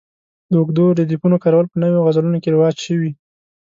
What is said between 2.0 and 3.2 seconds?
غزلونو کې رواج شوي.